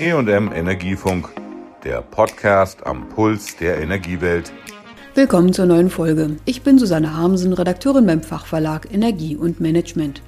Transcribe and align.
EM 0.00 0.52
Energiefunk, 0.52 1.28
der 1.82 2.02
Podcast 2.02 2.86
am 2.86 3.08
Puls 3.08 3.56
der 3.56 3.80
Energiewelt. 3.80 4.52
Willkommen 5.16 5.52
zur 5.52 5.66
neuen 5.66 5.90
Folge. 5.90 6.36
Ich 6.44 6.62
bin 6.62 6.78
Susanne 6.78 7.16
Harmsen, 7.16 7.52
Redakteurin 7.52 8.06
beim 8.06 8.22
Fachverlag 8.22 8.86
Energie 8.92 9.34
und 9.34 9.58
Management. 9.58 10.22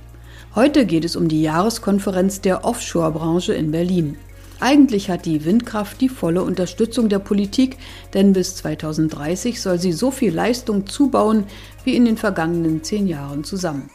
Heute 0.57 0.87
geht 0.87 1.05
es 1.05 1.15
um 1.15 1.29
die 1.29 1.43
Jahreskonferenz 1.43 2.41
der 2.41 2.65
Offshore-Branche 2.65 3.55
in 3.55 3.71
Berlin. 3.71 4.17
Eigentlich 4.59 5.09
hat 5.09 5.25
die 5.25 5.45
Windkraft 5.45 6.01
die 6.01 6.09
volle 6.09 6.43
Unterstützung 6.43 7.09
der 7.09 7.21
Politik, 7.21 7.77
denn 8.13 8.33
bis 8.33 8.57
2030 8.57 9.61
soll 9.61 9.79
sie 9.79 9.93
so 9.93 10.11
viel 10.11 10.35
Leistung 10.35 10.89
zubauen 10.89 11.45
wie 11.85 11.95
in 11.95 12.07
den 12.07 12.17
vergangenen 12.17 12.83
zehn 12.83 13.07
Jahren 13.07 13.45
zusammen. 13.45 13.89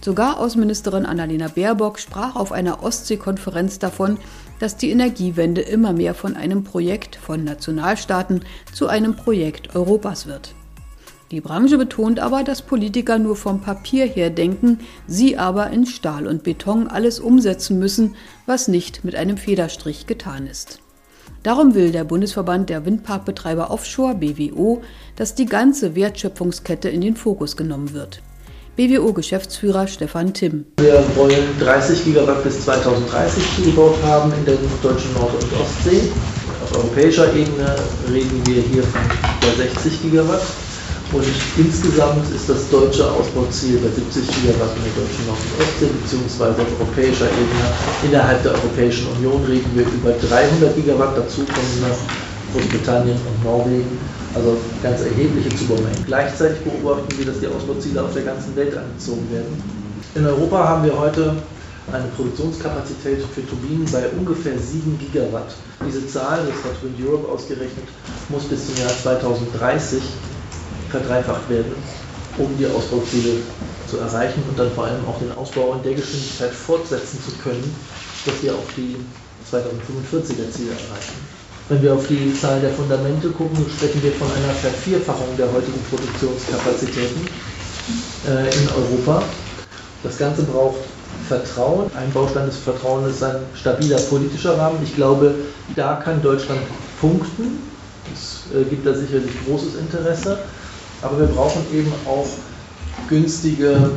Sogar 0.00 0.38
Außenministerin 0.38 1.06
Annalena 1.06 1.48
Baerbock 1.48 1.98
sprach 1.98 2.36
auf 2.36 2.52
einer 2.52 2.82
Ostsee-Konferenz 2.82 3.78
davon, 3.78 4.18
dass 4.60 4.76
die 4.76 4.90
Energiewende 4.90 5.60
immer 5.60 5.92
mehr 5.92 6.14
von 6.14 6.36
einem 6.36 6.62
Projekt 6.64 7.16
von 7.16 7.44
Nationalstaaten 7.44 8.42
zu 8.72 8.86
einem 8.86 9.16
Projekt 9.16 9.74
Europas 9.74 10.26
wird. 10.26 10.54
Die 11.30 11.42
Branche 11.42 11.76
betont 11.76 12.20
aber, 12.20 12.42
dass 12.42 12.62
Politiker 12.62 13.18
nur 13.18 13.36
vom 13.36 13.60
Papier 13.60 14.06
her 14.06 14.30
denken, 14.30 14.80
sie 15.06 15.36
aber 15.36 15.70
in 15.70 15.84
Stahl 15.84 16.26
und 16.26 16.42
Beton 16.42 16.88
alles 16.88 17.20
umsetzen 17.20 17.78
müssen, 17.78 18.14
was 18.46 18.68
nicht 18.68 19.04
mit 19.04 19.14
einem 19.14 19.36
Federstrich 19.36 20.06
getan 20.06 20.46
ist. 20.46 20.80
Darum 21.42 21.74
will 21.74 21.92
der 21.92 22.04
Bundesverband 22.04 22.70
der 22.70 22.86
Windparkbetreiber 22.86 23.70
Offshore 23.70 24.14
BWO, 24.14 24.80
dass 25.16 25.34
die 25.34 25.46
ganze 25.46 25.94
Wertschöpfungskette 25.94 26.88
in 26.88 27.02
den 27.02 27.16
Fokus 27.16 27.56
genommen 27.56 27.92
wird. 27.92 28.22
BWO-Geschäftsführer 28.78 29.88
Stefan 29.88 30.32
Timm. 30.32 30.64
Wir 30.76 31.02
wollen 31.16 31.42
30 31.58 32.04
Gigawatt 32.04 32.44
bis 32.44 32.64
2030 32.64 33.42
zugebaut 33.56 33.96
haben 34.04 34.32
in 34.38 34.44
der 34.44 34.54
deutschen 34.80 35.12
Nord- 35.14 35.34
und 35.34 35.50
Ostsee. 35.60 36.06
Auf 36.62 36.76
europäischer 36.76 37.26
Ebene 37.34 37.74
reden 38.08 38.40
wir 38.46 38.62
hier 38.62 38.84
von 38.84 39.02
über 39.02 39.56
60 39.56 40.00
Gigawatt. 40.02 40.42
Und 41.10 41.24
insgesamt 41.56 42.30
ist 42.32 42.48
das 42.48 42.70
deutsche 42.70 43.10
Ausbauziel 43.10 43.78
bei 43.78 43.88
70 43.88 44.28
Gigawatt 44.28 44.70
in 44.76 44.84
der 44.86 44.94
deutschen 45.02 45.26
Nord- 45.26 45.42
und 45.42 45.58
Ostsee, 45.58 45.90
beziehungsweise 46.00 46.62
auf 46.62 46.68
europäischer 46.78 47.26
Ebene. 47.26 47.66
Innerhalb 48.06 48.44
der 48.44 48.52
Europäischen 48.52 49.08
Union 49.16 49.42
reden 49.44 49.72
wir 49.74 49.86
über 49.90 50.14
300 50.22 50.76
Gigawatt. 50.76 51.18
Dazu 51.18 51.42
kommen 51.46 51.82
Großbritannien 52.52 53.16
und 53.16 53.44
Norwegen 53.44 53.98
also 54.34 54.58
ganz 54.82 55.00
erhebliche 55.02 55.54
Zubaumengen. 55.56 56.04
Gleichzeitig 56.06 56.58
beobachten 56.60 57.18
wir, 57.18 57.26
dass 57.26 57.40
die 57.40 57.46
Ausbauziele 57.46 58.02
auf 58.02 58.12
der 58.12 58.22
ganzen 58.22 58.54
Welt 58.56 58.76
angezogen 58.76 59.26
werden. 59.32 59.62
In 60.14 60.26
Europa 60.26 60.68
haben 60.68 60.84
wir 60.84 60.98
heute 60.98 61.36
eine 61.92 62.08
Produktionskapazität 62.08 63.22
für 63.34 63.46
Turbinen 63.46 63.86
bei 63.90 64.08
ungefähr 64.10 64.58
7 64.58 64.98
Gigawatt. 64.98 65.54
Diese 65.86 66.06
Zahl, 66.06 66.40
das 66.46 66.64
hat 66.64 66.82
Wind 66.82 66.96
Europe 67.02 67.28
ausgerechnet, 67.28 67.88
muss 68.28 68.44
bis 68.44 68.66
zum 68.66 68.76
Jahr 68.76 68.92
2030 69.02 70.02
verdreifacht 70.90 71.48
werden, 71.48 71.72
um 72.36 72.56
die 72.58 72.66
Ausbauziele 72.66 73.40
zu 73.88 73.98
erreichen 73.98 74.42
und 74.48 74.58
dann 74.58 74.70
vor 74.72 74.84
allem 74.84 75.04
auch 75.06 75.18
den 75.18 75.32
Ausbau 75.32 75.74
in 75.74 75.82
der 75.82 75.94
Geschwindigkeit 75.94 76.52
fortsetzen 76.52 77.18
zu 77.24 77.32
können, 77.42 77.74
dass 78.26 78.42
wir 78.42 78.52
auch 78.52 78.68
die 78.76 78.96
2045er 79.50 80.50
Ziele 80.50 80.72
erreichen. 80.72 81.37
Wenn 81.68 81.82
wir 81.82 81.94
auf 81.94 82.06
die 82.06 82.32
Zahl 82.34 82.60
der 82.60 82.70
Fundamente 82.70 83.28
gucken, 83.28 83.66
sprechen 83.76 84.02
wir 84.02 84.12
von 84.12 84.28
einer 84.28 84.54
Vervierfachung 84.54 85.36
der 85.36 85.52
heutigen 85.52 85.80
Produktionskapazitäten 85.90 87.28
äh, 88.26 88.48
in 88.56 88.68
Europa. 88.70 89.22
Das 90.02 90.16
Ganze 90.16 90.44
braucht 90.44 90.78
Vertrauen. 91.28 91.90
Ein 91.94 92.10
Baustein 92.12 92.46
des 92.46 92.56
Vertrauens 92.56 93.16
ist 93.16 93.22
ein 93.22 93.36
stabiler 93.54 93.98
politischer 93.98 94.56
Rahmen. 94.56 94.78
Ich 94.82 94.94
glaube, 94.94 95.34
da 95.76 95.96
kann 95.96 96.22
Deutschland 96.22 96.60
punkten. 97.00 97.58
Es 98.14 98.44
äh, 98.54 98.64
gibt 98.64 98.86
da 98.86 98.94
sicherlich 98.94 99.32
großes 99.46 99.74
Interesse. 99.74 100.38
Aber 101.02 101.18
wir 101.20 101.26
brauchen 101.26 101.62
eben 101.72 101.92
auch 102.06 102.26
günstige 103.08 103.90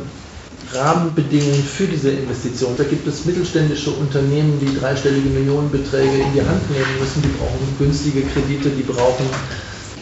Rahmenbedingungen 0.74 1.62
für 1.62 1.86
diese 1.86 2.10
Investition. 2.10 2.74
Da 2.76 2.84
gibt 2.84 3.06
es 3.06 3.24
mittelständische 3.24 3.90
Unternehmen, 3.90 4.58
die 4.60 4.78
dreistellige 4.78 5.28
Millionenbeträge 5.28 6.22
in 6.22 6.32
die 6.32 6.40
Hand 6.40 6.70
nehmen 6.70 6.98
müssen. 6.98 7.22
Die 7.22 7.28
brauchen 7.28 7.76
günstige 7.78 8.22
Kredite, 8.22 8.70
die 8.70 8.82
brauchen 8.82 9.26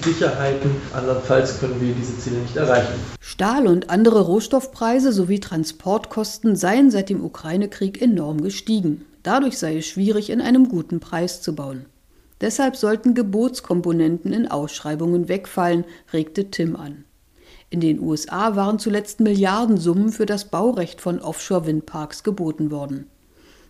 Sicherheiten. 0.04 0.70
Andernfalls 0.94 1.60
können 1.60 1.80
wir 1.80 1.94
diese 1.94 2.16
Ziele 2.18 2.38
nicht 2.38 2.56
erreichen. 2.56 2.94
Stahl 3.20 3.66
und 3.66 3.90
andere 3.90 4.20
Rohstoffpreise 4.20 5.12
sowie 5.12 5.40
Transportkosten 5.40 6.56
seien 6.56 6.90
seit 6.90 7.10
dem 7.10 7.24
Ukraine-Krieg 7.24 8.00
enorm 8.00 8.40
gestiegen. 8.40 9.04
Dadurch 9.22 9.58
sei 9.58 9.78
es 9.78 9.86
schwierig, 9.86 10.30
in 10.30 10.40
einem 10.40 10.68
guten 10.68 11.00
Preis 11.00 11.42
zu 11.42 11.54
bauen. 11.54 11.86
Deshalb 12.40 12.76
sollten 12.76 13.14
Gebotskomponenten 13.14 14.32
in 14.32 14.50
Ausschreibungen 14.50 15.28
wegfallen, 15.28 15.84
regte 16.12 16.50
Tim 16.50 16.74
an. 16.76 17.04
In 17.72 17.78
den 17.78 18.00
USA 18.00 18.56
waren 18.56 18.80
zuletzt 18.80 19.20
Milliardensummen 19.20 20.10
für 20.10 20.26
das 20.26 20.46
Baurecht 20.46 21.00
von 21.00 21.20
Offshore-Windparks 21.20 22.24
geboten 22.24 22.72
worden. 22.72 23.06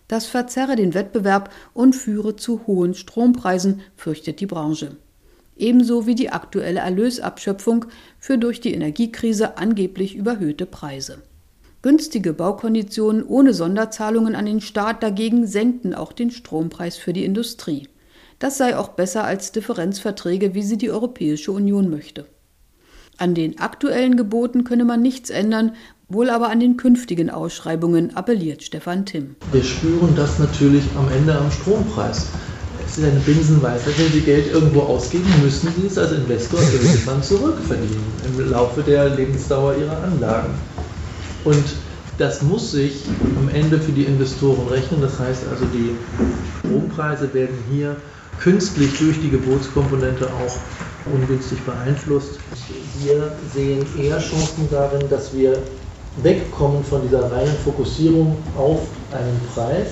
Das 0.07 0.25
verzerre 0.25 0.75
den 0.75 0.95
Wettbewerb 0.95 1.53
und 1.75 1.95
führe 1.95 2.35
zu 2.35 2.65
hohen 2.65 2.95
Strompreisen, 2.95 3.81
fürchtet 3.95 4.39
die 4.39 4.47
Branche. 4.47 4.97
Ebenso 5.55 6.07
wie 6.07 6.15
die 6.15 6.31
aktuelle 6.31 6.79
Erlösabschöpfung 6.79 7.85
für 8.17 8.39
durch 8.39 8.59
die 8.59 8.73
Energiekrise 8.73 9.57
angeblich 9.59 10.15
überhöhte 10.15 10.65
Preise. 10.65 11.19
Günstige 11.83 12.33
Baukonditionen 12.33 13.23
ohne 13.23 13.53
Sonderzahlungen 13.53 14.35
an 14.35 14.47
den 14.47 14.61
Staat 14.61 15.03
dagegen 15.03 15.45
senkten 15.45 15.93
auch 15.93 16.11
den 16.11 16.31
Strompreis 16.31 16.97
für 16.97 17.13
die 17.13 17.23
Industrie. 17.23 17.87
Das 18.39 18.57
sei 18.57 18.75
auch 18.75 18.89
besser 18.89 19.23
als 19.23 19.51
Differenzverträge, 19.51 20.55
wie 20.55 20.63
sie 20.63 20.77
die 20.77 20.89
Europäische 20.89 21.51
Union 21.51 21.91
möchte. 21.91 22.25
An 23.17 23.35
den 23.35 23.59
aktuellen 23.59 24.17
Geboten 24.17 24.63
könne 24.63 24.85
man 24.85 25.01
nichts 25.01 25.29
ändern, 25.29 25.73
wohl 26.09 26.29
aber 26.29 26.49
an 26.49 26.59
den 26.59 26.77
künftigen 26.77 27.29
Ausschreibungen, 27.29 28.15
appelliert 28.15 28.63
Stefan 28.63 29.05
Timm. 29.05 29.35
Wir 29.51 29.63
spüren 29.63 30.15
das 30.15 30.39
natürlich 30.39 30.83
am 30.97 31.09
Ende 31.11 31.37
am 31.37 31.51
Strompreis. 31.51 32.27
Es 32.85 32.97
ist 32.97 33.05
eine 33.05 33.19
Binsenweisheit. 33.21 33.93
Wenn 33.97 34.11
Sie 34.11 34.21
Geld 34.21 34.51
irgendwo 34.51 34.81
ausgeben, 34.81 35.29
müssen 35.41 35.69
Sie 35.79 35.87
es 35.87 35.97
als 35.97 36.11
Investor 36.11 36.59
irgendwann 36.61 37.23
zurückverdienen 37.23 38.03
im 38.27 38.49
Laufe 38.49 38.81
der 38.81 39.15
Lebensdauer 39.15 39.75
Ihrer 39.77 40.03
Anlagen. 40.03 40.53
Und 41.45 41.63
das 42.17 42.41
muss 42.41 42.71
sich 42.71 43.03
am 43.37 43.49
Ende 43.49 43.79
für 43.79 43.91
die 43.91 44.03
Investoren 44.03 44.67
rechnen. 44.67 45.01
Das 45.01 45.19
heißt 45.19 45.43
also, 45.49 45.65
die 45.65 45.95
Strompreise 46.59 47.33
werden 47.33 47.55
hier 47.71 47.95
künstlich 48.39 48.97
durch 48.99 49.21
die 49.21 49.29
Gebotskomponente 49.29 50.27
auch 50.27 50.55
ungünstig 51.05 51.59
beeinflusst. 51.61 52.39
Wir 52.99 53.31
sehen 53.53 53.85
eher 53.97 54.19
Chancen 54.19 54.67
darin, 54.69 55.09
dass 55.09 55.33
wir 55.35 55.57
wegkommen 56.21 56.83
von 56.83 57.01
dieser 57.03 57.31
reinen 57.31 57.55
Fokussierung 57.63 58.37
auf 58.57 58.81
einen 59.11 59.39
Preis 59.53 59.87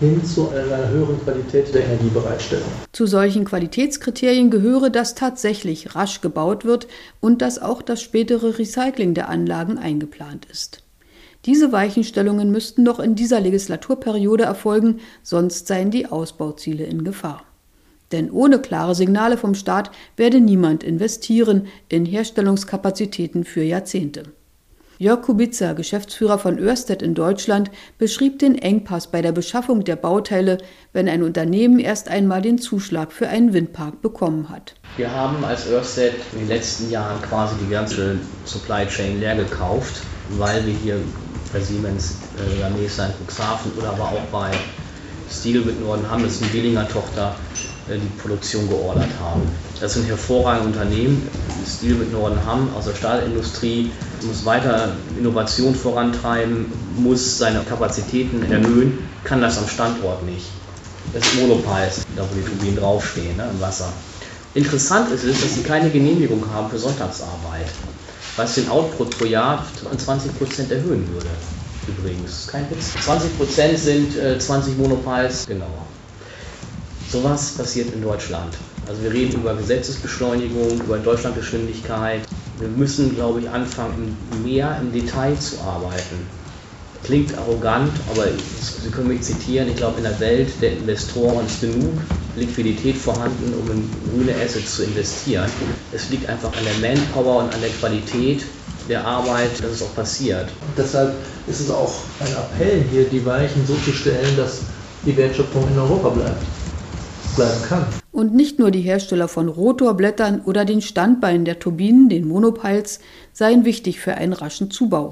hin 0.00 0.24
zu 0.24 0.48
einer 0.48 0.88
höheren 0.88 1.20
Qualität 1.22 1.74
der 1.74 1.84
Energiebereitstellung. 1.84 2.68
Zu 2.92 3.06
solchen 3.06 3.44
Qualitätskriterien 3.44 4.50
gehöre, 4.50 4.88
dass 4.88 5.14
tatsächlich 5.14 5.94
rasch 5.94 6.22
gebaut 6.22 6.64
wird 6.64 6.88
und 7.20 7.42
dass 7.42 7.60
auch 7.60 7.82
das 7.82 8.00
spätere 8.00 8.58
Recycling 8.58 9.12
der 9.12 9.28
Anlagen 9.28 9.76
eingeplant 9.76 10.46
ist. 10.46 10.82
Diese 11.44 11.72
Weichenstellungen 11.72 12.50
müssten 12.50 12.82
noch 12.82 12.98
in 12.98 13.14
dieser 13.14 13.40
Legislaturperiode 13.40 14.44
erfolgen, 14.44 15.00
sonst 15.22 15.66
seien 15.66 15.90
die 15.90 16.06
Ausbauziele 16.06 16.84
in 16.84 17.04
Gefahr. 17.04 17.44
Denn 18.12 18.30
ohne 18.30 18.58
klare 18.58 18.94
Signale 18.94 19.36
vom 19.36 19.54
Staat 19.54 19.90
werde 20.16 20.40
niemand 20.40 20.82
investieren 20.82 21.68
in 21.88 22.04
Herstellungskapazitäten 22.04 23.44
für 23.44 23.62
Jahrzehnte. 23.62 24.24
Jörg 25.00 25.22
Kubica, 25.22 25.72
Geschäftsführer 25.72 26.38
von 26.38 26.58
Örsted 26.58 27.00
in 27.00 27.14
Deutschland, 27.14 27.70
beschrieb 27.96 28.38
den 28.38 28.58
Engpass 28.58 29.06
bei 29.06 29.22
der 29.22 29.32
Beschaffung 29.32 29.82
der 29.82 29.96
Bauteile, 29.96 30.58
wenn 30.92 31.08
ein 31.08 31.22
Unternehmen 31.22 31.78
erst 31.78 32.08
einmal 32.08 32.42
den 32.42 32.58
Zuschlag 32.58 33.10
für 33.10 33.26
einen 33.26 33.54
Windpark 33.54 34.02
bekommen 34.02 34.50
hat. 34.50 34.74
Wir 34.98 35.10
haben 35.10 35.42
als 35.42 35.66
Örsted 35.68 36.12
in 36.34 36.40
den 36.40 36.48
letzten 36.48 36.90
Jahren 36.90 37.22
quasi 37.22 37.54
die 37.64 37.70
ganze 37.70 38.18
Supply 38.44 38.86
Chain 38.88 39.20
leer 39.20 39.36
gekauft, 39.36 40.02
weil 40.32 40.66
wir 40.66 40.74
hier 40.74 41.00
bei 41.50 41.60
Siemens 41.60 42.18
äh, 42.38 42.60
in 42.60 43.26
Cuxhaven 43.26 43.72
oder 43.78 43.94
aber 43.94 44.04
auch 44.04 44.26
bei 44.30 44.50
Steel 45.30 45.62
mit 45.62 45.80
Norden 45.80 46.06
haben, 46.10 46.24
das 46.24 46.32
ist 46.32 46.42
eine 46.42 46.50
Dillinger 46.50 46.86
Tochter, 46.86 47.34
die 47.96 48.20
Produktion 48.20 48.68
geordert 48.68 49.08
haben. 49.20 49.42
Das 49.80 49.94
sind 49.94 50.06
hervorragende 50.06 50.68
Unternehmen, 50.68 51.28
Stil 51.66 51.94
mit 51.94 52.12
Nordenham 52.12 52.68
aus 52.76 52.86
der 52.86 52.94
Stahlindustrie, 52.94 53.90
muss 54.22 54.44
weiter 54.44 54.92
Innovation 55.18 55.74
vorantreiben, 55.74 56.66
muss 56.96 57.38
seine 57.38 57.60
Kapazitäten 57.60 58.42
erhöhen, 58.50 58.98
kann 59.24 59.40
das 59.40 59.58
am 59.58 59.68
Standort 59.68 60.24
nicht. 60.24 60.46
Das 61.12 61.26
ist 61.26 61.40
Monopiles, 61.40 62.02
da 62.16 62.22
wo 62.22 62.34
die 62.34 62.42
Turbinen 62.42 62.76
draufstehen, 62.76 63.36
ne, 63.36 63.48
im 63.52 63.60
Wasser. 63.60 63.92
Interessant 64.54 65.10
ist 65.12 65.24
es, 65.24 65.40
dass 65.40 65.54
sie 65.54 65.62
keine 65.62 65.90
Genehmigung 65.90 66.44
haben 66.52 66.70
für 66.70 66.78
Sonntagsarbeit, 66.78 67.66
was 68.36 68.54
den 68.56 68.68
Output 68.68 69.16
pro 69.18 69.24
Jahr 69.24 69.64
um 69.90 69.96
20% 69.96 70.70
erhöhen 70.70 71.08
würde. 71.12 71.28
Übrigens, 71.88 72.46
kein 72.48 72.68
Witz. 72.70 72.92
20% 73.06 73.76
sind 73.76 74.16
äh, 74.16 74.38
20 74.38 74.76
Monopiles 74.78 75.46
genauer. 75.46 75.86
Sowas 77.10 77.54
passiert 77.56 77.92
in 77.92 78.02
Deutschland. 78.02 78.54
Also 78.88 79.02
wir 79.02 79.12
reden 79.12 79.40
über 79.40 79.54
Gesetzesbeschleunigung, 79.54 80.80
über 80.80 80.98
Deutschlandgeschwindigkeit. 80.98 82.20
Wir 82.58 82.68
müssen, 82.68 83.14
glaube 83.16 83.40
ich, 83.40 83.48
anfangen, 83.48 84.16
mehr 84.44 84.78
im 84.80 84.92
Detail 84.92 85.36
zu 85.38 85.60
arbeiten. 85.60 86.26
Klingt 87.02 87.36
arrogant, 87.36 87.90
aber 88.12 88.26
Sie 88.82 88.90
können 88.90 89.08
mich 89.08 89.22
zitieren, 89.22 89.68
ich 89.68 89.76
glaube, 89.76 89.96
in 89.98 90.04
der 90.04 90.20
Welt 90.20 90.50
der 90.60 90.72
Investoren 90.72 91.46
ist 91.46 91.60
genug 91.60 91.94
Liquidität 92.36 92.96
vorhanden, 92.96 93.54
um 93.54 93.70
in 93.70 93.90
grüne 94.12 94.34
Assets 94.40 94.76
zu 94.76 94.84
investieren. 94.84 95.50
Es 95.92 96.10
liegt 96.10 96.28
einfach 96.28 96.52
an 96.56 96.64
der 96.64 96.94
Manpower 96.94 97.44
und 97.44 97.54
an 97.54 97.60
der 97.60 97.70
Qualität 97.70 98.44
der 98.88 99.04
Arbeit, 99.04 99.50
dass 99.60 99.72
es 99.72 99.82
auch 99.82 99.94
passiert. 99.96 100.48
Deshalb 100.76 101.14
ist 101.48 101.60
es 101.60 101.70
auch 101.70 101.92
ein 102.20 102.32
Appell 102.32 102.84
hier, 102.90 103.04
die 103.04 103.24
Weichen 103.26 103.66
so 103.66 103.74
zu 103.84 103.92
stellen, 103.92 104.36
dass 104.36 104.60
die 105.04 105.16
Wertschöpfung 105.16 105.66
in 105.68 105.78
Europa 105.78 106.10
bleibt, 106.10 106.42
bleiben 107.36 107.62
kann. 107.68 107.86
Und 108.12 108.34
nicht 108.34 108.58
nur 108.58 108.70
die 108.70 108.80
Hersteller 108.80 109.28
von 109.28 109.48
Rotorblättern 109.48 110.42
oder 110.44 110.64
den 110.64 110.82
Standbeinen 110.82 111.44
der 111.44 111.58
Turbinen, 111.58 112.08
den 112.08 112.26
Monopiles, 112.26 113.00
seien 113.32 113.64
wichtig 113.64 114.00
für 114.00 114.14
einen 114.14 114.32
raschen 114.32 114.70
Zubau. 114.70 115.10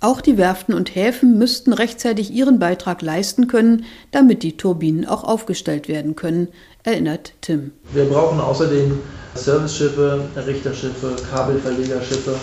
Auch 0.00 0.20
die 0.20 0.36
Werften 0.36 0.74
und 0.74 0.94
Häfen 0.94 1.38
müssten 1.38 1.72
rechtzeitig 1.72 2.30
ihren 2.30 2.58
Beitrag 2.58 3.00
leisten 3.00 3.46
können, 3.46 3.86
damit 4.10 4.42
die 4.42 4.56
Turbinen 4.58 5.06
auch 5.06 5.24
aufgestellt 5.24 5.88
werden 5.88 6.16
können, 6.16 6.48
erinnert 6.82 7.32
Tim. 7.40 7.72
Wir 7.94 8.04
brauchen 8.04 8.38
außerdem 8.38 8.98
Serviceschiffe, 9.34 10.20
Richterschiffe, 10.46 11.16
Kabelverlegerschiffe. 11.30 12.34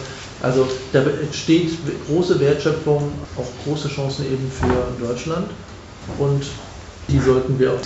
Also 0.41 0.67
da 0.91 1.03
entsteht 1.03 1.69
große 2.07 2.39
Wertschöpfung, 2.39 3.11
auch 3.37 3.65
große 3.65 3.87
Chancen 3.87 4.25
eben 4.25 4.51
für 4.51 5.05
Deutschland 5.05 5.47
und 6.17 6.43
die 7.07 7.19
sollten 7.19 7.57
wir 7.59 7.73
auch 7.73 7.79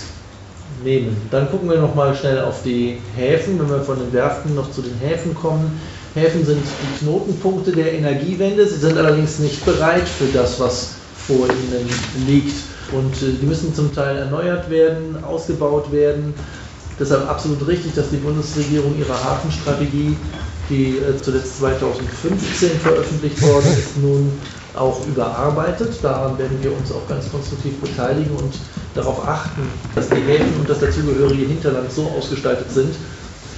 nehmen. 0.84 1.16
Dann 1.30 1.50
gucken 1.50 1.68
wir 1.70 1.78
noch 1.78 1.94
mal 1.94 2.14
schnell 2.14 2.40
auf 2.40 2.62
die 2.62 2.98
Häfen, 3.16 3.58
wenn 3.58 3.68
wir 3.68 3.82
von 3.82 3.98
den 3.98 4.12
Werften 4.12 4.54
noch 4.54 4.70
zu 4.70 4.82
den 4.82 4.96
Häfen 4.98 5.34
kommen. 5.34 5.80
Häfen 6.14 6.44
sind 6.44 6.62
die 6.62 7.04
Knotenpunkte 7.04 7.72
der 7.72 7.92
Energiewende. 7.92 8.66
Sie 8.66 8.78
sind 8.78 8.96
allerdings 8.96 9.38
nicht 9.38 9.64
bereit 9.64 10.08
für 10.08 10.26
das, 10.32 10.58
was 10.58 10.94
vor 11.26 11.46
ihnen 11.46 11.88
liegt. 12.26 12.56
Und 12.92 13.14
äh, 13.22 13.32
die 13.40 13.46
müssen 13.46 13.74
zum 13.74 13.94
Teil 13.94 14.16
erneuert 14.16 14.70
werden, 14.70 15.22
ausgebaut 15.22 15.92
werden. 15.92 16.34
Deshalb 16.98 17.28
absolut 17.28 17.66
richtig, 17.66 17.94
dass 17.94 18.10
die 18.10 18.16
Bundesregierung 18.16 18.98
ihre 18.98 19.12
Hafenstrategie, 19.12 20.16
die 20.68 20.98
äh, 20.98 21.16
zuletzt 21.22 21.58
2015 21.58 22.70
veröffentlicht 22.80 23.40
worden 23.42 23.66
ist, 23.72 23.96
nun 23.98 24.32
auch 24.74 25.06
überarbeitet. 25.06 25.98
Daran 26.02 26.38
werden 26.38 26.58
wir 26.62 26.76
uns 26.76 26.92
auch 26.92 27.06
ganz 27.08 27.30
konstruktiv 27.30 27.80
beteiligen 27.80 28.34
und 28.36 28.54
darauf 28.94 29.26
achten, 29.26 29.62
dass 29.94 30.08
die 30.08 30.16
Häfen 30.16 30.60
und 30.60 30.68
das 30.68 30.80
dazugehörige 30.80 31.46
Hinterland 31.46 31.90
so 31.92 32.06
ausgestaltet 32.16 32.70
sind, 32.70 32.94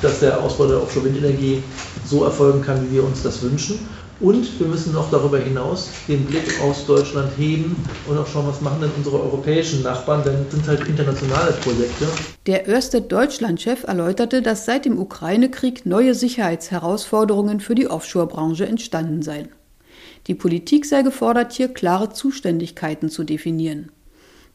dass 0.02 0.20
der 0.20 0.40
Ausbau 0.40 0.66
der 0.66 0.82
Offshore-Windenergie 0.82 1.62
so 2.04 2.24
erfolgen 2.24 2.62
kann, 2.62 2.86
wie 2.88 2.96
wir 2.96 3.04
uns 3.04 3.22
das 3.22 3.42
wünschen. 3.42 3.78
Und 4.20 4.60
wir 4.60 4.66
müssen 4.66 4.92
noch 4.92 5.10
darüber 5.10 5.38
hinaus 5.38 5.88
den 6.06 6.26
Blick 6.26 6.60
aus 6.62 6.84
Deutschland 6.84 7.32
heben 7.38 7.74
und 8.06 8.18
auch 8.18 8.26
schauen, 8.26 8.46
was 8.46 8.60
machen 8.60 8.82
denn 8.82 8.90
unsere 8.98 9.18
europäischen 9.18 9.82
Nachbarn, 9.82 10.22
denn 10.22 10.34
es 10.46 10.52
sind 10.52 10.68
halt 10.68 10.86
internationale 10.86 11.52
Projekte. 11.52 12.06
Der 12.46 12.68
Ørsted 12.68 13.10
Deutschland-Chef 13.10 13.84
erläuterte, 13.84 14.42
dass 14.42 14.66
seit 14.66 14.84
dem 14.84 14.98
Ukraine-Krieg 14.98 15.86
neue 15.86 16.14
Sicherheitsherausforderungen 16.14 17.60
für 17.60 17.74
die 17.74 17.88
Offshore-Branche 17.88 18.66
entstanden 18.66 19.22
seien. 19.22 19.48
Die 20.26 20.34
Politik 20.34 20.84
sei 20.84 21.02
gefordert, 21.02 21.52
hier 21.52 21.68
klare 21.68 22.10
Zuständigkeiten 22.12 23.08
zu 23.08 23.24
definieren. 23.24 23.90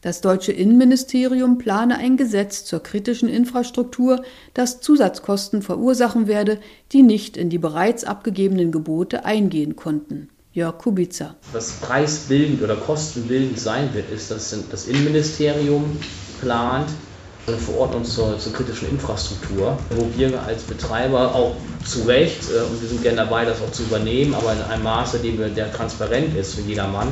Das 0.00 0.20
deutsche 0.20 0.52
Innenministerium 0.52 1.58
plane 1.58 1.98
ein 1.98 2.16
Gesetz 2.16 2.64
zur 2.64 2.82
kritischen 2.82 3.28
Infrastruktur, 3.28 4.22
das 4.54 4.80
Zusatzkosten 4.80 5.62
verursachen 5.62 6.28
werde, 6.28 6.60
die 6.92 7.02
nicht 7.02 7.36
in 7.36 7.50
die 7.50 7.58
bereits 7.58 8.04
abgegebenen 8.04 8.70
Gebote 8.70 9.24
eingehen 9.24 9.74
konnten. 9.74 10.28
Jörg 10.52 10.78
Kubica. 10.78 11.34
Was 11.52 11.72
preisbildend 11.80 12.62
oder 12.62 12.76
kostenbildend 12.76 13.58
sein 13.58 13.92
wird, 13.94 14.10
ist, 14.10 14.30
dass 14.30 14.56
das 14.70 14.86
Innenministerium 14.86 15.84
plant 16.40 16.88
eine 17.46 17.56
Verordnung 17.58 18.04
zur, 18.04 18.38
zur 18.38 18.52
kritischen 18.52 18.90
Infrastruktur, 18.90 19.78
wo 19.90 20.08
wir 20.16 20.42
als 20.42 20.62
Betreiber 20.62 21.34
auch 21.34 21.54
zu 21.84 22.02
Recht, 22.02 22.50
äh, 22.50 22.62
und 22.62 22.80
wir 22.80 22.88
sind 22.88 23.02
gerne 23.02 23.18
dabei, 23.18 23.44
das 23.44 23.60
auch 23.60 23.70
zu 23.72 23.82
übernehmen, 23.84 24.34
aber 24.34 24.52
in 24.52 24.62
einem 24.62 24.82
Maße, 24.82 25.22
wir, 25.22 25.48
der 25.48 25.72
transparent 25.72 26.36
ist 26.36 26.54
für 26.54 26.62
jedermann, 26.62 27.08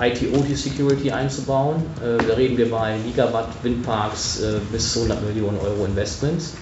IT-OT-Security 0.00 1.10
einzubauen. 1.10 1.76
Äh, 2.02 2.22
da 2.26 2.34
reden 2.34 2.56
wir 2.56 2.70
bei 2.70 2.96
Gigawatt 3.04 3.48
Windparks 3.62 4.40
äh, 4.40 4.58
bis 4.72 4.92
zu 4.92 5.00
100 5.00 5.26
Millionen 5.26 5.58
Euro 5.58 5.84
Investments. 5.84 6.52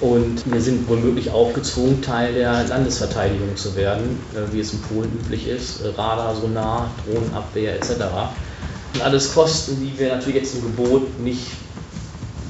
Und 0.00 0.42
wir 0.52 0.60
sind 0.60 0.88
womöglich 0.88 1.30
auch 1.30 1.52
gezwungen, 1.52 2.02
Teil 2.02 2.34
der 2.34 2.64
Landesverteidigung 2.64 3.56
zu 3.56 3.76
werden, 3.76 4.18
äh, 4.34 4.52
wie 4.52 4.60
es 4.60 4.72
in 4.72 4.80
Polen 4.82 5.12
üblich 5.12 5.46
ist. 5.46 5.80
Radar, 5.96 6.34
Sonar, 6.34 6.90
Drohnenabwehr 7.06 7.76
etc. 7.76 7.90
Und 8.94 9.02
alles 9.02 9.32
Kosten, 9.32 9.78
die 9.80 9.98
wir 9.98 10.08
natürlich 10.08 10.36
jetzt 10.36 10.54
im 10.56 10.62
Gebot 10.62 11.20
nicht 11.20 11.46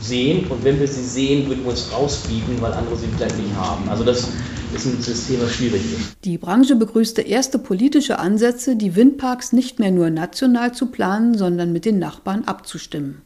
sehen. 0.07 0.47
Und 0.49 0.65
wenn 0.65 0.79
wir 0.79 0.89
sie 0.89 1.03
sehen, 1.03 1.49
würden 1.49 1.65
wir 1.65 1.71
uns 1.71 1.91
rausbieten, 1.93 2.61
weil 2.61 2.73
andere 2.73 2.97
sie 2.97 3.07
vielleicht 3.17 3.39
nicht 3.39 3.55
haben. 3.55 3.89
Also 3.89 4.05
das 4.05 4.29
ist 4.75 4.87
ein 4.87 5.01
System, 5.01 5.41
was 5.41 5.55
schwierig 5.55 5.83
ist. 5.93 6.17
Die 6.25 6.39
Branche 6.39 6.77
begrüßte 6.77 7.23
erste 7.23 7.59
politische 7.59 8.19
Ansätze, 8.19 8.77
die 8.77 8.97
Windparks 8.97 9.53
nicht 9.53 9.79
mehr 9.79 9.91
nur 9.91 10.11
national 10.11 10.73
zu 10.73 10.87
planen, 10.87 11.37
sondern 11.37 11.73
mit 11.73 11.85
den 11.85 11.99
Nachbarn 11.99 12.45
abzustimmen. 12.45 13.23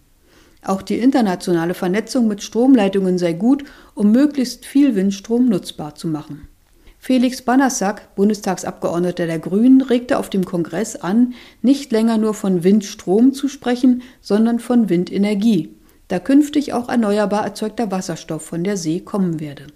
Auch 0.63 0.83
die 0.83 0.99
internationale 0.99 1.75
Vernetzung 1.75 2.29
mit 2.29 2.43
Stromleitungen 2.43 3.19
sei 3.19 3.33
gut, 3.33 3.65
um 3.95 4.11
möglichst 4.11 4.67
viel 4.67 4.95
Windstrom 4.95 5.49
nutzbar 5.49 5.95
zu 5.95 6.09
machen. 6.09 6.49
Felix 6.99 7.43
Banassack, 7.43 8.15
Bundestagsabgeordneter 8.17 9.27
der 9.27 9.39
Grünen, 9.39 9.81
regte 9.81 10.19
auf 10.19 10.31
dem 10.31 10.45
Kongress 10.45 10.97
an, 10.97 11.35
nicht 11.63 11.93
länger 11.93 12.19
nur 12.19 12.35
von 12.35 12.65
Windstrom 12.65 13.33
zu 13.33 13.49
sprechen, 13.49 14.03
sondern 14.21 14.59
von 14.59 14.89
Windenergie, 14.89 15.71
da 16.09 16.19
künftig 16.19 16.73
auch 16.73 16.89
erneuerbar 16.89 17.45
erzeugter 17.45 17.91
Wasserstoff 17.91 18.45
von 18.45 18.65
der 18.65 18.77
See 18.77 19.01
kommen 19.01 19.41
werde. 19.41 19.67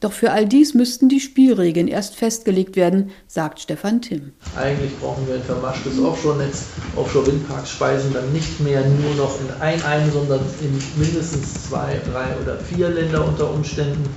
Doch 0.00 0.12
für 0.12 0.30
all 0.30 0.46
dies 0.46 0.74
müssten 0.74 1.08
die 1.08 1.18
Spielregeln 1.18 1.88
erst 1.88 2.14
festgelegt 2.14 2.76
werden, 2.76 3.10
sagt 3.26 3.58
Stefan 3.58 4.00
Timm. 4.00 4.32
Eigentlich 4.56 4.96
brauchen 5.00 5.26
wir 5.26 5.34
ein 5.34 5.42
vermaschtes 5.42 5.98
Offshore-Netz. 5.98 6.66
Offshore-Windparks 6.94 7.70
speisen 7.70 8.12
dann 8.12 8.32
nicht 8.32 8.60
mehr 8.60 8.80
nur 8.86 9.14
noch 9.16 9.40
in 9.40 9.60
ein 9.60 9.82
ein, 9.82 10.12
sondern 10.12 10.40
in 10.60 11.02
mindestens 11.02 11.68
zwei, 11.68 12.00
drei 12.12 12.26
oder 12.40 12.58
vier 12.58 12.90
Länder 12.90 13.26
unter 13.26 13.52
Umständen. 13.52 14.08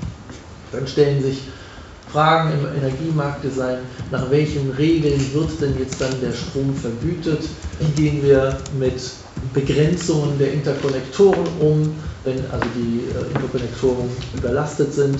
Dann 0.71 0.85
stellen 0.85 1.23
sich 1.23 1.41
Fragen 2.11 2.51
im 2.51 2.77
Energiemarktdesign, 2.77 3.79
nach 4.11 4.29
welchen 4.29 4.69
Regeln 4.71 5.33
wird 5.33 5.61
denn 5.61 5.79
jetzt 5.79 5.99
dann 5.99 6.13
der 6.21 6.33
Strom 6.33 6.75
vergütet? 6.75 7.47
Wie 7.79 8.01
gehen 8.01 8.21
wir 8.21 8.57
mit 8.77 9.01
Begrenzungen 9.53 10.37
der 10.37 10.53
Interkonnektoren 10.53 11.47
um, 11.59 11.95
wenn 12.23 12.37
also 12.51 12.65
die 12.75 13.09
äh, 13.09 13.35
Interkonnektoren 13.35 14.09
überlastet 14.35 14.93
sind? 14.93 15.19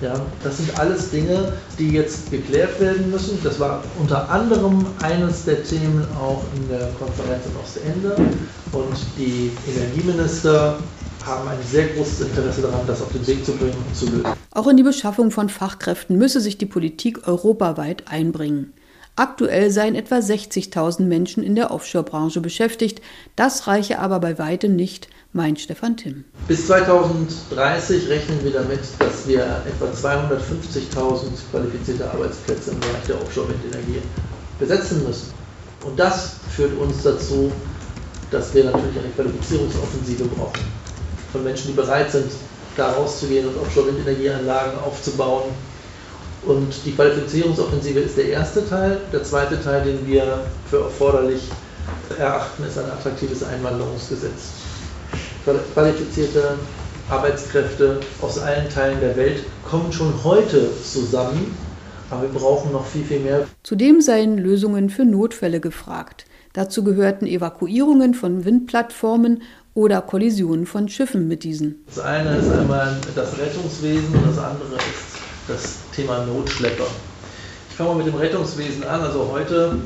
Ja, 0.00 0.14
das 0.42 0.56
sind 0.56 0.78
alles 0.78 1.10
Dinge, 1.10 1.52
die 1.78 1.90
jetzt 1.90 2.30
geklärt 2.30 2.80
werden 2.80 3.10
müssen. 3.10 3.38
Das 3.44 3.60
war 3.60 3.84
unter 3.98 4.30
anderem 4.30 4.86
eines 5.02 5.44
der 5.44 5.62
Themen 5.62 6.06
auch 6.18 6.42
in 6.56 6.68
der 6.68 6.88
Konferenz 6.98 7.44
in 7.44 7.56
Ostende. 7.62 8.16
Und 8.72 8.96
die 9.18 9.50
Energieminister 9.70 10.78
haben 11.26 11.48
ein 11.48 11.58
sehr 11.70 11.88
großes 11.88 12.22
Interesse 12.22 12.62
daran, 12.62 12.80
das 12.86 13.02
auf 13.02 13.12
den 13.12 13.26
Weg 13.26 13.44
zu 13.44 13.52
bringen 13.52 13.76
und 13.86 13.94
zu 13.94 14.06
lösen. 14.06 14.24
Auch 14.52 14.68
in 14.68 14.78
die 14.78 14.82
Beschaffung 14.82 15.30
von 15.30 15.50
Fachkräften 15.50 16.16
müsse 16.16 16.40
sich 16.40 16.56
die 16.56 16.66
Politik 16.66 17.28
europaweit 17.28 18.04
einbringen. 18.08 18.72
Aktuell 19.16 19.70
seien 19.70 19.94
etwa 19.94 20.16
60.000 20.16 21.02
Menschen 21.02 21.42
in 21.42 21.54
der 21.54 21.70
Offshore-Branche 21.70 22.40
beschäftigt. 22.40 23.02
Das 23.36 23.66
reiche 23.66 23.98
aber 23.98 24.18
bei 24.20 24.38
weitem 24.38 24.76
nicht, 24.76 25.08
meint 25.32 25.60
Stefan 25.60 25.96
Timm. 25.96 26.24
Bis 26.48 26.66
2030 26.66 28.08
rechnen 28.08 28.42
wir 28.42 28.52
damit, 28.52 28.80
dass 28.98 29.26
wir 29.26 29.62
etwa 29.66 29.86
250.000 29.86 31.22
qualifizierte 31.50 32.10
Arbeitsplätze 32.10 32.70
im 32.70 32.80
Bereich 32.80 33.04
der 33.08 33.20
Offshore-Windenergie 33.20 34.00
besetzen 34.58 35.04
müssen. 35.06 35.32
Und 35.84 35.98
das 35.98 36.36
führt 36.54 36.78
uns 36.78 37.02
dazu, 37.02 37.52
dass 38.30 38.54
wir 38.54 38.64
natürlich 38.64 38.98
eine 38.98 39.08
Qualifizierungsoffensive 39.10 40.24
brauchen. 40.24 40.60
Von 41.32 41.44
Menschen, 41.44 41.68
die 41.68 41.72
bereit 41.74 42.10
sind, 42.10 42.30
da 42.76 42.92
rauszugehen 42.92 43.46
und 43.48 43.56
Offshore-Windenergieanlagen 43.58 44.78
aufzubauen. 44.80 45.50
Und 46.46 46.74
die 46.84 46.92
Qualifizierungsoffensive 46.92 48.00
ist 48.00 48.16
der 48.16 48.30
erste 48.30 48.66
Teil. 48.68 48.98
Der 49.12 49.22
zweite 49.22 49.62
Teil, 49.62 49.84
den 49.84 50.06
wir 50.06 50.40
für 50.70 50.84
erforderlich 50.84 51.42
erachten, 52.18 52.64
ist 52.64 52.78
ein 52.78 52.90
attraktives 52.90 53.42
Einwanderungsgesetz 53.42 54.60
qualifizierte 55.74 56.58
Arbeitskräfte 57.08 58.00
aus 58.20 58.38
allen 58.38 58.68
Teilen 58.68 59.00
der 59.00 59.16
Welt 59.16 59.42
kommen 59.68 59.92
schon 59.92 60.12
heute 60.22 60.70
zusammen, 60.84 61.54
aber 62.10 62.22
wir 62.22 62.40
brauchen 62.40 62.72
noch 62.72 62.86
viel, 62.86 63.04
viel 63.04 63.20
mehr. 63.20 63.46
Zudem 63.62 64.00
seien 64.00 64.38
Lösungen 64.38 64.90
für 64.90 65.04
Notfälle 65.04 65.60
gefragt. 65.60 66.26
Dazu 66.52 66.82
gehörten 66.84 67.26
Evakuierungen 67.26 68.14
von 68.14 68.44
Windplattformen 68.44 69.42
oder 69.74 70.02
Kollisionen 70.02 70.66
von 70.66 70.88
Schiffen 70.88 71.28
mit 71.28 71.44
diesen. 71.44 71.84
Das 71.86 72.00
eine 72.00 72.36
ist 72.36 72.50
einmal 72.50 72.96
das 73.14 73.38
Rettungswesen 73.38 74.14
und 74.14 74.26
das 74.26 74.38
andere 74.38 74.74
ist 74.74 75.09
das 75.50 75.78
Thema 75.94 76.24
Notschlepper. 76.24 76.86
Ich 77.70 77.76
fange 77.76 77.90
mal 77.90 77.96
mit 77.96 78.06
dem 78.06 78.14
Rettungswesen 78.14 78.84
an. 78.84 79.00
Also 79.02 79.28
heute 79.32 79.76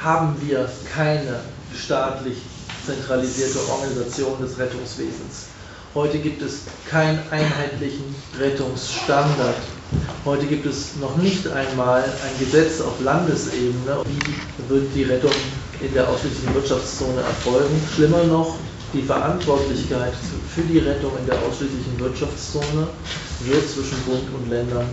haben 0.00 0.36
wir 0.40 0.68
keine 0.94 1.40
staatlich 1.76 2.38
zentralisierte 2.86 3.58
Organisation 3.68 4.40
des 4.40 4.58
Rettungswesens. 4.58 5.46
Heute 5.94 6.18
gibt 6.18 6.42
es 6.42 6.60
keinen 6.88 7.18
einheitlichen 7.30 8.14
Rettungsstandard. 8.38 9.56
Heute 10.24 10.46
gibt 10.46 10.66
es 10.66 10.96
noch 11.00 11.16
nicht 11.16 11.48
einmal 11.48 12.02
ein 12.04 12.38
Gesetz 12.38 12.80
auf 12.80 13.00
Landesebene, 13.02 14.02
wie 14.06 14.68
wird 14.68 14.94
die 14.94 15.04
Rettung 15.04 15.32
in 15.80 15.92
der 15.94 16.08
ausschließlichen 16.08 16.54
Wirtschaftszone 16.54 17.20
erfolgen. 17.20 17.80
Schlimmer 17.94 18.24
noch, 18.24 18.56
die 18.92 19.02
Verantwortlichkeit 19.02 20.12
für 20.54 20.62
die 20.62 20.78
Rettung 20.78 21.12
in 21.18 21.26
der 21.26 21.36
ausschließlichen 21.36 21.98
Wirtschaftszone 21.98 22.88
wird 23.40 23.68
zwischen 23.68 23.98
Bund 24.02 24.24
und 24.34 24.50
Ländern 24.50 24.86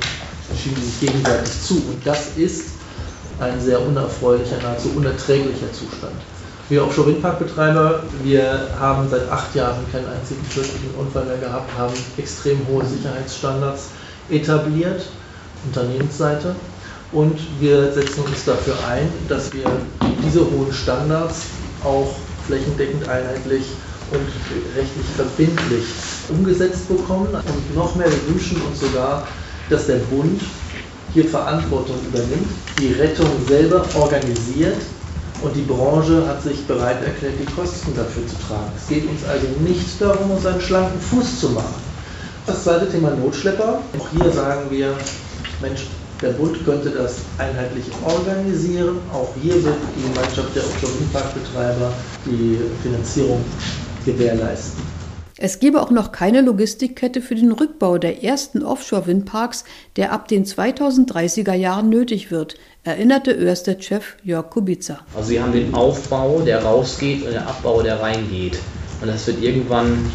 schieben 0.62 0.82
sich 0.82 1.00
gegenseitig 1.00 1.52
zu. 1.64 1.76
Und 1.76 2.06
das 2.06 2.38
ist 2.38 2.70
ein 3.40 3.60
sehr 3.60 3.82
unerfreulicher, 3.82 4.58
nahezu 4.62 4.90
unerträglicher 4.96 5.72
Zustand. 5.72 6.16
Wir 6.68 6.84
Offshore-Windparkbetreiber, 6.84 8.04
wir 8.24 8.70
haben 8.80 9.08
seit 9.10 9.30
acht 9.30 9.54
Jahren 9.54 9.86
keinen 9.92 10.08
einzigen 10.08 10.44
tödlichen 10.50 10.96
Unfall 10.98 11.26
mehr 11.26 11.38
gehabt, 11.38 11.70
haben 11.78 11.94
extrem 12.18 12.66
hohe 12.68 12.84
Sicherheitsstandards 12.86 13.90
etabliert, 14.30 15.06
Unternehmensseite. 15.66 16.56
Und 17.12 17.40
wir 17.60 17.92
setzen 17.94 18.24
uns 18.24 18.46
dafür 18.46 18.76
ein, 18.90 19.08
dass 19.30 19.54
wir 19.54 19.66
diese 20.26 20.40
hohen 20.40 20.74
Standards 20.74 21.44
auch 21.84 22.16
flächendeckend 22.48 23.08
einheitlich 23.08 23.66
und 24.12 24.28
rechtlich 24.76 25.06
verbindlich 25.16 25.86
umgesetzt 26.30 26.88
bekommen. 26.88 27.28
Und 27.28 27.76
noch 27.76 27.96
mehr, 27.96 28.08
wir 28.08 28.34
wünschen 28.34 28.60
uns 28.64 28.80
sogar, 28.80 29.28
dass 29.70 29.88
der 29.88 29.98
Bund 29.98 30.42
hier 31.14 31.26
Verantwortung 31.26 31.96
übernimmt, 32.08 32.50
die 32.78 32.94
Rettung 32.94 33.30
selber 33.48 33.86
organisiert 33.96 34.82
und 35.42 35.56
die 35.56 35.62
Branche 35.62 36.28
hat 36.28 36.42
sich 36.42 36.66
bereit 36.66 37.04
erklärt, 37.04 37.34
die 37.40 37.54
Kosten 37.54 37.96
dafür 37.96 38.26
zu 38.28 38.36
tragen. 38.48 38.72
Es 38.76 38.88
geht 38.88 39.08
uns 39.08 39.24
also 39.24 39.48
nicht 39.62 40.00
darum, 40.00 40.32
uns 40.32 40.46
einen 40.46 40.62
schlanken 40.62 41.00
Fuß 41.00 41.40
zu 41.40 41.50
machen. 41.50 41.76
Das 42.46 42.64
zweite 42.64 42.90
Thema 42.90 43.12
Notschlepper. 43.12 43.80
Auch 43.98 44.10
hier 44.12 44.32
sagen 44.32 44.70
wir, 44.70 44.96
Mensch, 45.62 45.88
der 46.22 46.30
Bund 46.30 46.64
könnte 46.64 46.90
das 46.90 47.16
einheitlich 47.38 47.86
organisieren. 48.04 48.98
Auch 49.14 49.30
hier 49.42 49.56
wird 49.64 49.76
die 49.98 50.02
Gemeinschaft 50.04 50.56
der 50.56 50.64
Offshore-Windparkbetreiber 50.64 51.92
die 52.26 52.60
Finanzierung 52.84 53.44
gewährleisten. 54.06 54.95
Es 55.38 55.60
gebe 55.60 55.82
auch 55.82 55.92
noch 55.92 56.14
keine 56.14 56.40
Logistikkette 56.40 57.22
für 57.22 57.36
den 57.36 57.52
Rückbau 57.52 57.98
der 57.98 58.24
ersten 58.24 58.64
Offshore-Windparks, 58.64 59.66
der 59.98 60.14
ab 60.14 60.30
den 60.30 60.46
2030er 60.46 61.54
Jahren 61.54 61.90
nötig 61.90 62.32
wird, 62.32 62.56
erinnerte 62.86 63.32
Ørsted-Chef 63.32 64.16
Jörg 64.24 64.50
Kubica. 64.50 65.00
Also 65.14 65.28
Sie 65.28 65.42
haben 65.42 65.52
den 65.52 65.74
Aufbau, 65.74 66.40
der 66.40 66.64
rausgeht 66.64 67.26
und 67.26 67.34
den 67.34 67.42
Abbau, 67.44 67.82
der 67.82 68.02
reingeht. 68.02 68.58
Und 69.02 69.10
das 69.10 69.28
wird 69.28 69.44
irgendwann 69.44 70.10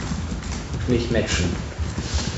nicht 0.88 1.12
matchen. 1.12 1.44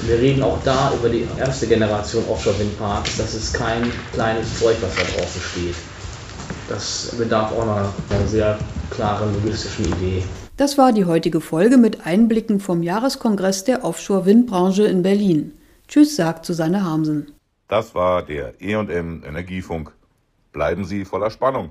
Wir 0.05 0.19
reden 0.19 0.43
auch 0.43 0.59
da 0.65 0.93
über 0.93 1.09
die 1.09 1.25
erste 1.39 1.69
Generation 1.69 2.25
Offshore-Windparks. 2.29 3.17
Das 3.17 3.33
ist 3.33 3.55
kein 3.55 3.93
kleines 4.13 4.59
Zeug, 4.59 4.77
was 4.81 4.97
da 4.97 5.03
draußen 5.03 5.41
steht. 5.41 5.77
Das 6.69 7.15
bedarf 7.17 7.53
auch 7.53 7.63
einer 7.63 7.93
sehr 8.27 8.59
klaren 8.91 9.33
logistischen 9.35 9.85
Idee. 9.85 10.25
Das 10.63 10.79
war 10.79 10.93
die 10.93 11.07
heutige 11.07 11.41
Folge 11.41 11.77
mit 11.77 12.07
Einblicken 12.07 12.61
vom 12.61 12.85
Jahreskongress 12.85 13.65
der 13.65 13.83
Offshore-Windbranche 13.83 14.85
in 14.85 15.03
Berlin. 15.03 15.59
Tschüss, 15.89 16.15
sagt 16.15 16.47
Susanne 16.47 16.85
Harmsen. 16.85 17.33
Das 17.67 17.97
war 17.97 18.23
der 18.23 18.55
EM 18.61 19.25
Energiefunk. 19.25 19.93
Bleiben 20.53 20.85
Sie 20.85 21.05
voller 21.05 21.31
Spannung. 21.31 21.71